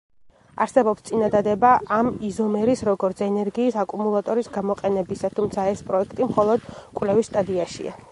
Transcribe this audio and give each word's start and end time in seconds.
არსებობს 0.63 1.03
წინადადება 1.09 1.73
ამ 1.97 2.07
იზომერის 2.29 2.81
როგორც 2.89 3.21
ენერგიის 3.25 3.77
აკუმულატორის 3.83 4.49
გამოყენებისა, 4.55 5.31
თუმცა 5.41 5.67
ეს 5.75 5.85
პროექტი 5.91 6.27
მხოლოდ 6.31 6.67
კვლევის 7.01 7.31
სტადიაშია. 7.33 7.95